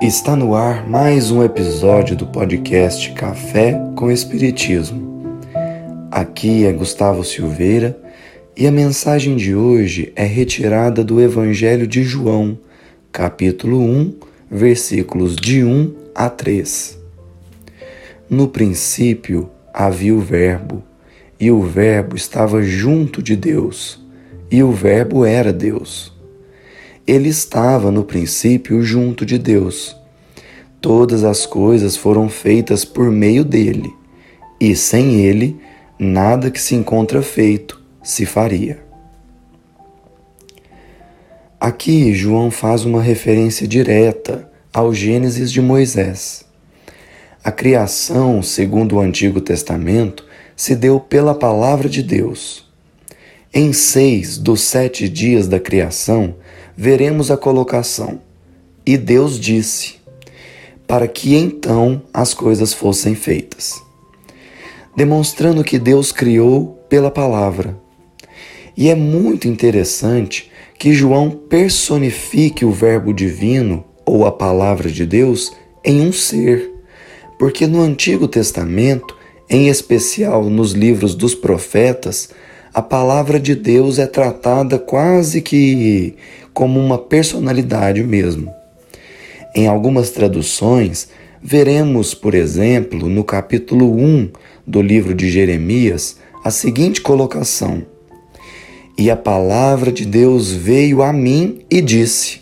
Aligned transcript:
Está 0.00 0.34
no 0.34 0.54
ar 0.54 0.88
mais 0.88 1.30
um 1.30 1.44
episódio 1.44 2.16
do 2.16 2.26
podcast 2.26 3.12
Café 3.12 3.78
com 3.94 4.10
Espiritismo. 4.10 5.44
Aqui 6.10 6.64
é 6.64 6.72
Gustavo 6.72 7.22
Silveira 7.22 8.00
e 8.56 8.66
a 8.66 8.70
mensagem 8.70 9.36
de 9.36 9.54
hoje 9.54 10.10
é 10.16 10.24
retirada 10.24 11.04
do 11.04 11.20
Evangelho 11.20 11.86
de 11.86 12.02
João, 12.02 12.58
capítulo 13.12 13.78
1, 13.78 14.14
versículos 14.50 15.36
de 15.36 15.62
1 15.62 15.94
a 16.14 16.30
3. 16.30 16.98
No 18.30 18.48
princípio 18.48 19.50
havia 19.70 20.14
o 20.14 20.20
Verbo, 20.20 20.82
e 21.38 21.50
o 21.50 21.60
Verbo 21.60 22.16
estava 22.16 22.62
junto 22.62 23.22
de 23.22 23.36
Deus, 23.36 24.02
e 24.50 24.62
o 24.62 24.72
Verbo 24.72 25.26
era 25.26 25.52
Deus. 25.52 26.18
Ele 27.10 27.28
estava 27.28 27.90
no 27.90 28.04
princípio 28.04 28.80
junto 28.84 29.26
de 29.26 29.36
Deus. 29.36 29.96
Todas 30.80 31.24
as 31.24 31.44
coisas 31.44 31.96
foram 31.96 32.28
feitas 32.28 32.84
por 32.84 33.10
meio 33.10 33.44
dele, 33.44 33.92
e 34.60 34.76
sem 34.76 35.16
ele, 35.16 35.58
nada 35.98 36.52
que 36.52 36.60
se 36.60 36.76
encontra 36.76 37.20
feito 37.20 37.82
se 38.00 38.24
faria. 38.24 38.78
Aqui, 41.58 42.14
João 42.14 42.48
faz 42.48 42.84
uma 42.84 43.02
referência 43.02 43.66
direta 43.66 44.48
ao 44.72 44.94
Gênesis 44.94 45.50
de 45.50 45.60
Moisés. 45.60 46.44
A 47.42 47.50
criação, 47.50 48.40
segundo 48.40 48.94
o 48.94 49.00
Antigo 49.00 49.40
Testamento, 49.40 50.24
se 50.54 50.76
deu 50.76 51.00
pela 51.00 51.34
palavra 51.34 51.88
de 51.88 52.04
Deus. 52.04 52.70
Em 53.52 53.72
seis 53.72 54.38
dos 54.38 54.60
sete 54.60 55.08
dias 55.08 55.48
da 55.48 55.58
criação, 55.58 56.36
veremos 56.80 57.30
a 57.30 57.36
colocação. 57.36 58.22
E 58.86 58.96
Deus 58.96 59.38
disse, 59.38 59.96
para 60.86 61.06
que 61.06 61.36
então 61.36 62.00
as 62.10 62.32
coisas 62.32 62.72
fossem 62.72 63.14
feitas. 63.14 63.82
Demonstrando 64.96 65.62
que 65.62 65.78
Deus 65.78 66.10
criou 66.10 66.82
pela 66.88 67.10
palavra. 67.10 67.78
E 68.74 68.88
é 68.88 68.94
muito 68.94 69.46
interessante 69.46 70.50
que 70.78 70.94
João 70.94 71.30
personifique 71.30 72.64
o 72.64 72.72
Verbo 72.72 73.12
divino 73.12 73.84
ou 74.06 74.24
a 74.24 74.32
palavra 74.32 74.90
de 74.90 75.04
Deus 75.04 75.52
em 75.84 76.00
um 76.00 76.10
ser, 76.10 76.70
porque 77.38 77.66
no 77.66 77.82
Antigo 77.82 78.26
Testamento, 78.26 79.14
em 79.50 79.68
especial 79.68 80.44
nos 80.44 80.72
livros 80.72 81.14
dos 81.14 81.34
profetas, 81.34 82.30
a 82.72 82.80
palavra 82.80 83.40
de 83.40 83.54
Deus 83.54 83.98
é 83.98 84.06
tratada 84.06 84.78
quase 84.78 85.42
que 85.42 86.14
como 86.52 86.80
uma 86.80 86.98
personalidade 86.98 88.02
mesmo. 88.02 88.52
Em 89.54 89.66
algumas 89.66 90.10
traduções, 90.10 91.08
veremos, 91.42 92.14
por 92.14 92.34
exemplo, 92.34 93.08
no 93.08 93.24
capítulo 93.24 93.92
1 93.94 94.30
do 94.66 94.80
livro 94.80 95.14
de 95.14 95.30
Jeremias, 95.30 96.18
a 96.44 96.50
seguinte 96.50 97.00
colocação: 97.00 97.82
E 98.96 99.10
a 99.10 99.16
palavra 99.16 99.90
de 99.90 100.04
Deus 100.04 100.52
veio 100.52 101.02
a 101.02 101.12
mim 101.12 101.60
e 101.70 101.80
disse, 101.80 102.40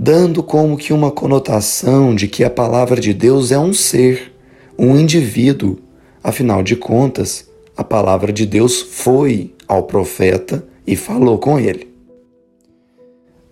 dando 0.00 0.44
como 0.44 0.76
que 0.76 0.92
uma 0.92 1.10
conotação 1.10 2.14
de 2.14 2.28
que 2.28 2.44
a 2.44 2.50
palavra 2.50 3.00
de 3.00 3.12
Deus 3.12 3.50
é 3.50 3.58
um 3.58 3.72
ser, 3.72 4.32
um 4.78 4.96
indivíduo. 4.96 5.76
Afinal 6.22 6.62
de 6.62 6.76
contas, 6.76 7.48
a 7.76 7.82
palavra 7.82 8.32
de 8.32 8.46
Deus 8.46 8.80
foi 8.80 9.52
ao 9.66 9.82
profeta 9.82 10.64
e 10.86 10.94
falou 10.94 11.36
com 11.38 11.58
ele. 11.58 11.87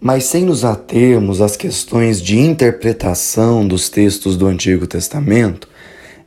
Mas 0.01 0.25
sem 0.25 0.45
nos 0.45 0.65
atermos 0.65 1.41
às 1.41 1.57
questões 1.57 2.21
de 2.21 2.39
interpretação 2.39 3.67
dos 3.67 3.89
textos 3.89 4.37
do 4.37 4.47
Antigo 4.47 4.87
Testamento, 4.87 5.69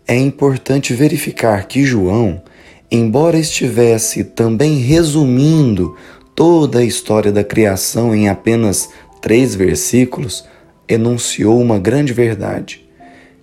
é 0.08 0.18
importante 0.18 0.94
verificar 0.94 1.68
que 1.68 1.86
João, 1.86 2.42
embora 2.90 3.38
estivesse 3.38 4.24
também 4.24 4.80
resumindo 4.80 5.96
toda 6.36 6.80
a 6.80 6.84
história 6.84 7.32
da 7.32 7.44
criação 7.44 8.16
em 8.16 8.28
apenas 8.28 8.90
três 9.22 9.54
versículos, 9.54 10.46
enunciou 10.88 11.62
uma 11.62 11.78
grande 11.78 12.12
verdade. 12.12 12.90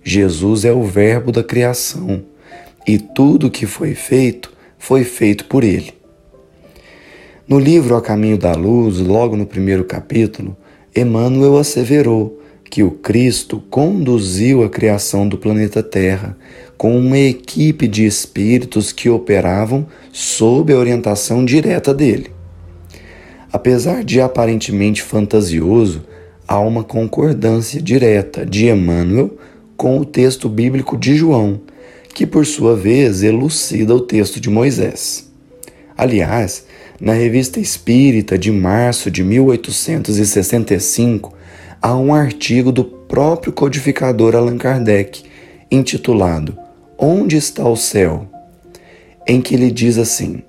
Jesus 0.03 0.65
é 0.65 0.71
o 0.71 0.83
Verbo 0.83 1.31
da 1.31 1.43
criação 1.43 2.23
e 2.85 2.97
tudo 2.97 3.47
o 3.47 3.51
que 3.51 3.65
foi 3.65 3.95
feito 3.95 4.51
foi 4.77 5.03
feito 5.03 5.45
por 5.45 5.63
ele. 5.63 5.96
No 7.47 7.57
livro 7.57 7.95
A 7.95 8.01
Caminho 8.01 8.37
da 8.37 8.51
Luz, 8.51 8.99
logo 8.99 9.37
no 9.37 9.45
primeiro 9.45 9.85
capítulo, 9.85 10.53
Emmanuel 10.93 11.57
asseverou 11.57 12.41
que 12.69 12.83
o 12.83 12.91
Cristo 12.91 13.63
conduziu 13.69 14.65
a 14.65 14.69
criação 14.69 15.25
do 15.25 15.37
planeta 15.37 15.81
Terra 15.81 16.37
com 16.77 16.99
uma 16.99 17.17
equipe 17.17 17.87
de 17.87 18.05
espíritos 18.05 18.91
que 18.91 19.09
operavam 19.09 19.87
sob 20.11 20.73
a 20.73 20.77
orientação 20.77 21.45
direta 21.45 21.93
dele. 21.93 22.31
Apesar 23.49 24.03
de 24.03 24.19
aparentemente 24.19 25.01
fantasioso, 25.01 26.03
há 26.45 26.59
uma 26.59 26.83
concordância 26.83 27.81
direta 27.81 28.45
de 28.45 28.67
Emmanuel 28.67 29.37
com 29.77 29.97
o 29.97 30.03
texto 30.03 30.49
bíblico 30.49 30.97
de 30.97 31.15
João, 31.15 31.61
que 32.13 32.27
por 32.27 32.45
sua 32.45 32.75
vez 32.75 33.23
elucida 33.23 33.95
o 33.95 34.01
texto 34.01 34.37
de 34.37 34.49
Moisés. 34.49 35.31
Aliás, 35.97 36.63
na 36.99 37.13
Revista 37.13 37.59
Espírita 37.59 38.37
de 38.37 38.51
março 38.51 39.11
de 39.11 39.23
1865, 39.23 41.33
há 41.81 41.95
um 41.95 42.13
artigo 42.13 42.71
do 42.71 42.83
próprio 42.83 43.53
codificador 43.53 44.35
Allan 44.35 44.57
Kardec, 44.57 45.23
intitulado 45.71 46.57
Onde 46.97 47.37
está 47.37 47.67
o 47.67 47.75
céu? 47.75 48.27
em 49.27 49.41
que 49.41 49.53
ele 49.53 49.69
diz 49.69 49.97
assim: 49.97 50.41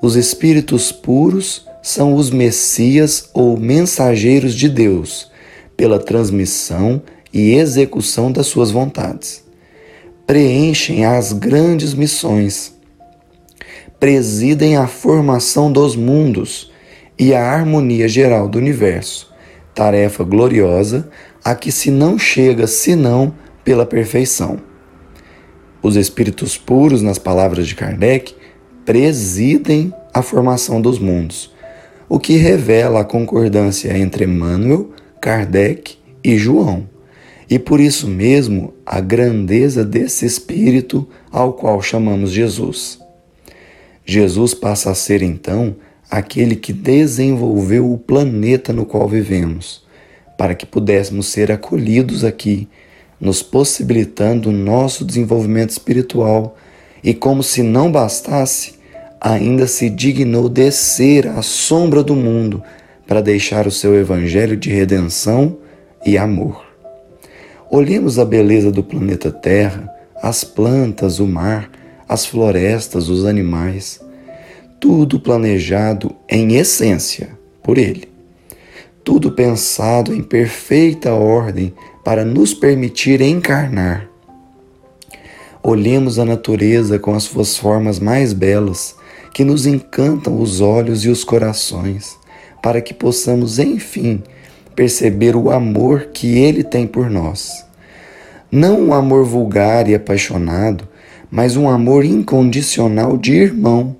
Os 0.00 0.14
espíritos 0.14 0.92
puros 0.92 1.66
são 1.82 2.14
os 2.14 2.30
messias 2.30 3.28
ou 3.34 3.58
mensageiros 3.58 4.54
de 4.54 4.68
Deus, 4.68 5.30
pela 5.76 5.98
transmissão 5.98 7.02
e 7.32 7.54
execução 7.54 8.30
das 8.30 8.46
suas 8.46 8.70
vontades. 8.70 9.42
Preenchem 10.26 11.04
as 11.04 11.32
grandes 11.32 11.92
missões 11.92 12.71
presidem 14.02 14.76
a 14.76 14.88
formação 14.88 15.70
dos 15.70 15.94
mundos 15.94 16.72
e 17.16 17.32
a 17.32 17.40
harmonia 17.40 18.08
geral 18.08 18.48
do 18.48 18.58
universo, 18.58 19.32
tarefa 19.72 20.24
gloriosa 20.24 21.08
a 21.44 21.54
que 21.54 21.70
se 21.70 21.88
não 21.88 22.18
chega 22.18 22.66
senão 22.66 23.32
pela 23.62 23.86
perfeição. 23.86 24.58
Os 25.80 25.94
espíritos 25.94 26.58
puros, 26.58 27.00
nas 27.00 27.16
palavras 27.16 27.68
de 27.68 27.76
Kardec, 27.76 28.34
presidem 28.84 29.94
a 30.12 30.20
formação 30.20 30.80
dos 30.80 30.98
mundos, 30.98 31.54
o 32.08 32.18
que 32.18 32.36
revela 32.36 33.02
a 33.02 33.04
concordância 33.04 33.96
entre 33.96 34.24
Emmanuel, 34.24 34.90
Kardec 35.20 35.96
e 36.24 36.36
João, 36.36 36.88
e 37.48 37.56
por 37.56 37.78
isso 37.78 38.08
mesmo 38.08 38.74
a 38.84 38.98
grandeza 38.98 39.84
desse 39.84 40.26
espírito 40.26 41.06
ao 41.30 41.52
qual 41.52 41.80
chamamos 41.80 42.32
Jesus. 42.32 43.00
Jesus 44.04 44.54
passa 44.54 44.90
a 44.90 44.94
ser 44.94 45.22
então 45.22 45.76
aquele 46.10 46.56
que 46.56 46.72
desenvolveu 46.72 47.90
o 47.90 47.96
planeta 47.96 48.72
no 48.72 48.84
qual 48.84 49.08
vivemos, 49.08 49.82
para 50.36 50.54
que 50.54 50.66
pudéssemos 50.66 51.26
ser 51.26 51.50
acolhidos 51.50 52.24
aqui, 52.24 52.68
nos 53.20 53.42
possibilitando 53.42 54.50
o 54.50 54.52
nosso 54.52 55.04
desenvolvimento 55.04 55.70
espiritual 55.70 56.56
e, 57.02 57.14
como 57.14 57.42
se 57.42 57.62
não 57.62 57.90
bastasse, 57.90 58.74
ainda 59.20 59.66
se 59.66 59.88
dignou 59.88 60.48
descer 60.48 61.28
à 61.28 61.40
sombra 61.40 62.02
do 62.02 62.16
mundo 62.16 62.62
para 63.06 63.20
deixar 63.20 63.66
o 63.66 63.70
seu 63.70 63.94
evangelho 63.94 64.56
de 64.56 64.70
redenção 64.70 65.56
e 66.04 66.18
amor. 66.18 66.64
Olhemos 67.70 68.18
a 68.18 68.24
beleza 68.24 68.70
do 68.70 68.82
planeta 68.82 69.30
Terra, 69.30 69.88
as 70.20 70.44
plantas, 70.44 71.20
o 71.20 71.26
mar, 71.26 71.70
as 72.08 72.26
florestas, 72.26 73.08
os 73.08 73.24
animais, 73.24 74.00
tudo 74.80 75.20
planejado 75.20 76.14
em 76.28 76.56
essência 76.56 77.30
por 77.62 77.78
Ele. 77.78 78.08
Tudo 79.04 79.32
pensado 79.32 80.14
em 80.14 80.22
perfeita 80.22 81.12
ordem 81.12 81.74
para 82.04 82.24
nos 82.24 82.54
permitir 82.54 83.20
encarnar. 83.20 84.08
Olhemos 85.62 86.18
a 86.18 86.24
natureza 86.24 86.98
com 86.98 87.14
as 87.14 87.22
suas 87.22 87.56
formas 87.56 88.00
mais 88.00 88.32
belas, 88.32 88.96
que 89.32 89.44
nos 89.44 89.66
encantam 89.66 90.40
os 90.40 90.60
olhos 90.60 91.04
e 91.04 91.08
os 91.08 91.22
corações, 91.22 92.18
para 92.60 92.80
que 92.80 92.92
possamos, 92.92 93.58
enfim, 93.58 94.22
perceber 94.74 95.36
o 95.36 95.50
amor 95.50 96.08
que 96.12 96.38
Ele 96.38 96.64
tem 96.64 96.86
por 96.86 97.08
nós. 97.08 97.64
Não 98.50 98.80
um 98.80 98.94
amor 98.94 99.24
vulgar 99.24 99.88
e 99.88 99.94
apaixonado, 99.94 100.88
mas 101.32 101.56
um 101.56 101.66
amor 101.66 102.04
incondicional 102.04 103.16
de 103.16 103.32
irmão 103.32 103.96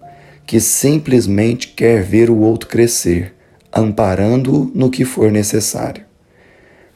que 0.47 0.61
simplesmente 0.61 1.69
quer 1.69 2.03
ver 2.03 2.29
o 2.29 2.37
outro 2.37 2.69
crescer, 2.69 3.33
amparando-o 3.73 4.71
no 4.75 4.91
que 4.91 5.03
for 5.03 5.33
necessário. 5.33 6.05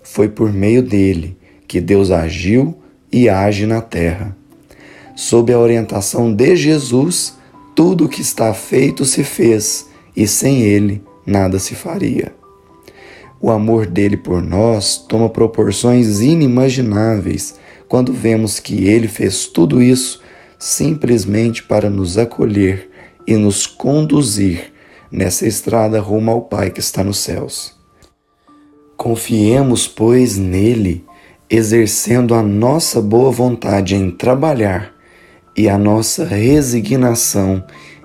foi 0.02 0.28
por 0.28 0.52
meio 0.52 0.82
dele 0.82 1.36
que 1.66 1.80
Deus 1.80 2.10
agiu 2.10 2.76
e 3.10 3.30
age 3.30 3.66
na 3.66 3.80
terra. 3.80 4.36
Sob 5.16 5.50
a 5.52 5.58
orientação 5.58 6.32
de 6.32 6.54
Jesus, 6.54 7.34
tudo 7.74 8.04
o 8.04 8.08
que 8.08 8.20
está 8.20 8.52
feito 8.52 9.04
se 9.06 9.24
fez, 9.24 9.88
e 10.14 10.28
sem 10.28 10.60
ele 10.60 11.02
nada 11.26 11.58
se 11.58 11.74
faria. 11.74 12.32
O 13.40 13.50
amor 13.50 13.86
dele 13.86 14.16
por 14.16 14.42
nós 14.42 14.98
toma 14.98 15.30
proporções 15.30 16.20
inimagináveis 16.20 17.54
quando 17.88 18.12
vemos 18.12 18.60
que 18.60 18.86
ele 18.86 19.08
fez 19.08 19.46
tudo 19.46 19.82
isso 19.82 20.24
simplesmente 20.58 21.62
para 21.62 21.90
nos 21.90 22.16
acolher 22.16 22.90
e 23.26 23.36
nos 23.36 23.66
conduzir 23.66 24.72
nessa 25.10 25.46
estrada 25.46 26.00
rumo 26.00 26.30
ao 26.30 26.42
Pai 26.42 26.70
que 26.70 26.80
está 26.80 27.02
nos 27.02 27.18
céus. 27.18 27.74
Confiemos, 28.96 29.86
pois, 29.86 30.36
nele, 30.36 31.04
exercendo 31.50 32.34
a 32.34 32.42
nossa 32.42 33.00
boa 33.00 33.30
vontade 33.30 33.94
em 33.94 34.10
trabalhar 34.10 34.92
e 35.56 35.68
a 35.68 35.78
nossa 35.78 36.24
resignação 36.24 37.64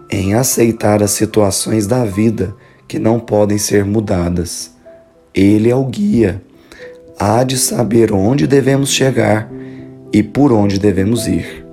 em 0.10 0.34
aceitar 0.34 1.02
as 1.02 1.12
situações 1.12 1.88
da 1.88 2.04
vida 2.04 2.56
que 2.88 3.00
não 3.00 3.20
podem 3.20 3.58
ser 3.58 3.86
mudadas. 3.86 4.72
Ele 5.34 5.70
é 5.70 5.76
o 5.76 5.86
guia, 5.86 6.42
há 7.18 7.44
de 7.44 7.58
saber 7.58 8.12
onde 8.12 8.46
devemos 8.46 8.92
chegar 8.92 9.50
e 10.12 10.22
por 10.22 10.52
onde 10.52 10.78
devemos 10.78 11.26
ir. 11.28 11.71